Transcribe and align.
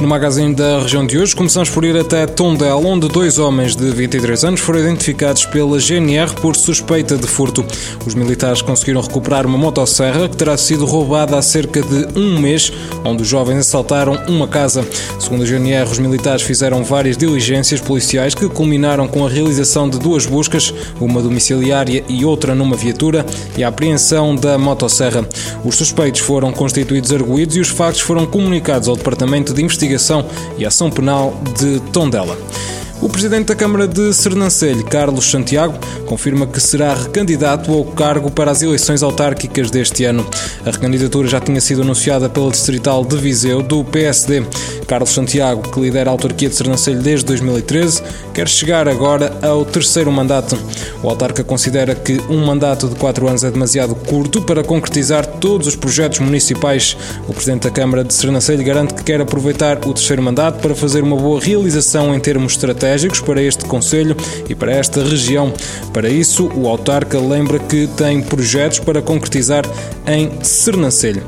No 0.00 0.08
magazine 0.08 0.54
da 0.54 0.80
região 0.80 1.06
de 1.06 1.18
hoje, 1.18 1.36
começamos 1.36 1.68
por 1.68 1.84
ir 1.84 1.94
até 1.94 2.26
Tondela, 2.26 2.74
onde 2.76 3.06
dois 3.06 3.38
homens 3.38 3.76
de 3.76 3.90
23 3.90 4.44
anos 4.44 4.60
foram 4.60 4.80
identificados 4.80 5.44
pela 5.44 5.78
GNR 5.78 6.34
por 6.36 6.56
suspeita 6.56 7.18
de 7.18 7.26
furto. 7.26 7.62
Os 8.06 8.14
militares 8.14 8.62
conseguiram 8.62 9.02
recuperar 9.02 9.46
uma 9.46 9.58
motosserra 9.58 10.26
que 10.26 10.38
terá 10.38 10.56
sido 10.56 10.86
roubada 10.86 11.36
há 11.36 11.42
cerca 11.42 11.82
de 11.82 12.18
um 12.18 12.40
mês, 12.40 12.72
onde 13.04 13.20
os 13.22 13.28
jovens 13.28 13.58
assaltaram 13.58 14.18
uma 14.26 14.48
casa. 14.48 14.88
Segundo 15.18 15.42
a 15.42 15.46
GNR, 15.46 15.90
os 15.90 15.98
militares 15.98 16.40
fizeram 16.40 16.82
várias 16.82 17.18
diligências 17.18 17.78
policiais 17.78 18.34
que 18.34 18.48
culminaram 18.48 19.06
com 19.06 19.26
a 19.26 19.28
realização 19.28 19.86
de 19.86 19.98
duas 19.98 20.24
buscas, 20.24 20.72
uma 20.98 21.20
domiciliária 21.20 22.02
e 22.08 22.24
outra 22.24 22.54
numa 22.54 22.74
viatura, 22.74 23.26
e 23.54 23.62
a 23.62 23.68
apreensão 23.68 24.34
da 24.34 24.56
motosserra. 24.56 25.28
Os 25.62 25.74
suspeitos 25.74 26.22
foram 26.22 26.52
constituídos 26.52 27.12
arguídos 27.12 27.56
e 27.56 27.60
os 27.60 27.68
factos 27.68 28.00
foram 28.00 28.24
comunicados 28.24 28.88
ao 28.88 28.96
Departamento 28.96 29.52
de 29.52 29.62
Investigação 29.62 29.89
Investigação 29.90 30.24
e 30.56 30.64
Ação 30.64 30.90
Penal 30.90 31.34
de 31.58 31.80
Tondela. 31.92 32.38
O 33.02 33.08
presidente 33.08 33.46
da 33.46 33.54
Câmara 33.54 33.88
de 33.88 34.12
Sernancelho, 34.12 34.84
Carlos 34.84 35.30
Santiago, 35.30 35.72
confirma 36.04 36.46
que 36.46 36.60
será 36.60 36.92
recandidato 36.92 37.72
ao 37.72 37.82
cargo 37.82 38.30
para 38.30 38.50
as 38.50 38.60
eleições 38.60 39.02
autárquicas 39.02 39.70
deste 39.70 40.04
ano. 40.04 40.28
A 40.66 40.70
recandidatura 40.70 41.26
já 41.26 41.40
tinha 41.40 41.62
sido 41.62 41.80
anunciada 41.80 42.28
pela 42.28 42.50
Distrital 42.50 43.02
de 43.02 43.16
Viseu 43.16 43.62
do 43.62 43.82
PSD. 43.82 44.44
Carlos 44.86 45.10
Santiago, 45.10 45.62
que 45.70 45.80
lidera 45.80 46.10
a 46.10 46.12
autarquia 46.12 46.50
de 46.50 46.54
Sernancelho 46.54 47.00
desde 47.00 47.24
2013, 47.24 48.02
quer 48.34 48.48
chegar 48.48 48.86
agora 48.86 49.32
ao 49.40 49.64
terceiro 49.64 50.12
mandato. 50.12 50.58
O 51.02 51.08
autarca 51.08 51.42
considera 51.42 51.94
que 51.94 52.20
um 52.28 52.44
mandato 52.44 52.86
de 52.86 52.96
quatro 52.96 53.26
anos 53.26 53.44
é 53.44 53.50
demasiado 53.50 53.94
curto 53.94 54.42
para 54.42 54.62
concretizar 54.62 55.26
todos 55.26 55.66
os 55.66 55.76
projetos 55.76 56.18
municipais. 56.18 56.96
O 57.26 57.32
presidente 57.32 57.62
da 57.62 57.70
Câmara 57.70 58.04
de 58.04 58.12
Sernancelho 58.12 58.62
garante 58.62 58.92
que 58.92 59.04
quer 59.04 59.20
aproveitar 59.22 59.78
o 59.86 59.94
terceiro 59.94 60.22
mandato 60.22 60.60
para 60.60 60.74
fazer 60.74 61.02
uma 61.02 61.16
boa 61.16 61.40
realização 61.40 62.14
em 62.14 62.20
termos 62.20 62.52
estratégicos 62.52 62.89
estratégicos 62.90 63.20
para 63.20 63.42
este 63.42 63.64
Conselho 63.64 64.16
e 64.48 64.54
para 64.54 64.72
esta 64.72 65.02
região. 65.02 65.52
Para 65.92 66.08
isso, 66.08 66.50
o 66.54 66.68
autarca 66.68 67.18
lembra 67.18 67.58
que 67.58 67.86
tem 67.96 68.20
projetos 68.20 68.80
para 68.80 69.00
concretizar 69.00 69.64
em 70.06 70.42
Sernancelho. 70.42 71.22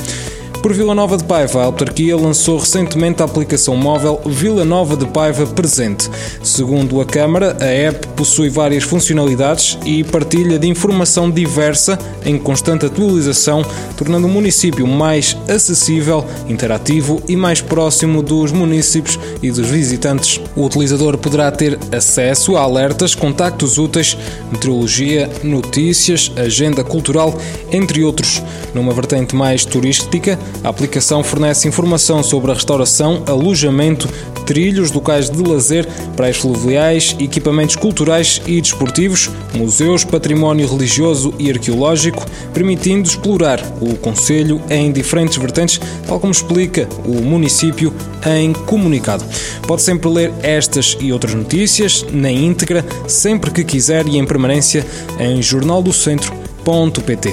Por 0.63 0.73
Vila 0.73 0.95
Nova 0.95 1.17
de 1.17 1.25
Paiva, 1.25 1.61
a 1.61 1.65
autarquia 1.65 2.17
lançou 2.17 2.57
recentemente 2.57 3.21
a 3.21 3.25
aplicação 3.25 3.75
móvel 3.75 4.21
Vila 4.25 4.65
Nova 4.65 4.97
de 4.97 5.05
Paiva 5.07 5.45
Presente. 5.45 6.09
Segundo 6.41 7.01
a 7.01 7.05
Câmara, 7.05 7.57
a 7.61 7.65
app 7.65 8.07
possui 8.15 8.49
várias 8.49 8.85
funcionalidades 8.85 9.77
e 9.85 10.05
partilha 10.05 10.61
de 10.61 10.69
informação 10.69 11.29
diversa 11.29 11.99
em 12.25 12.39
constante 12.39 12.87
atualização, 12.87 13.65
tornando 13.97 14.29
o 14.29 14.31
município 14.31 14.87
mais 14.87 15.37
acessível, 15.49 16.25
interativo 16.49 17.21
e 17.29 17.35
mais 17.35 17.61
próximo 17.61 18.23
dos 18.23 18.53
municípios 18.53 19.19
e 19.43 19.51
dos 19.51 19.69
visitantes. 19.69 20.41
O 20.55 20.65
utilizador 20.65 21.19
poderá 21.19 21.51
ter 21.51 21.77
acesso 21.91 22.57
a 22.57 22.61
alertas, 22.61 23.17
contactos 23.17 23.79
úteis, 23.79 24.17
meteorologia, 24.53 25.29
notícias, 25.43 26.31
agenda 26.37 26.85
cultural, 26.85 27.37
entre 27.73 28.05
outros. 28.05 28.41
Numa 28.73 28.93
vertente 28.93 29.35
mais 29.35 29.65
turística, 29.65 30.39
a 30.64 30.69
aplicação 30.69 31.25
fornece 31.25 31.67
informação 31.67 32.22
sobre 32.22 32.50
a 32.50 32.55
restauração, 32.55 33.22
alojamento, 33.27 34.08
trilhos, 34.47 34.92
locais 34.92 35.31
de 35.31 35.42
lazer, 35.42 35.89
praias 36.17 36.36
fluviais, 36.36 37.17
equipamentos 37.19 37.77
culturais 37.77 38.41
e 38.47 38.60
desportivos, 38.60 39.31
museus, 39.54 40.04
património 40.04 40.69
religioso 40.69 41.34
e 41.38 41.50
arqueológico, 41.50 42.25
permitindo 42.53 43.09
explorar 43.09 43.60
o 43.81 43.97
Conselho 43.97 44.60
em 44.71 44.93
diferentes 44.93 45.37
vertentes, 45.37 45.81
tal 46.06 46.21
como 46.21 46.32
explica 46.32 46.88
o 47.04 47.22
município 47.22 47.93
em 48.27 48.53
comunicado. 48.53 49.25
Pode 49.66 49.82
sempre 49.82 50.09
ler 50.09 50.32
estas 50.43 50.97
e 51.00 51.12
outras 51.12 51.34
notícias 51.34 52.04
na 52.12 52.31
íntegra, 52.31 52.84
sempre 53.06 53.50
que 53.50 53.65
quiser 53.65 54.06
e 54.06 54.16
em 54.16 54.25
permanência 54.25 54.87
em 55.19 55.43
jornaldocentro.pt. 55.43 57.32